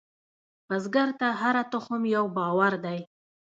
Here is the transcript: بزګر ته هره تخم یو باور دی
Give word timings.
بزګر 0.67 1.09
ته 1.19 1.27
هره 1.41 1.63
تخم 1.71 2.01
یو 2.15 2.25
باور 2.37 2.73
دی 2.83 2.99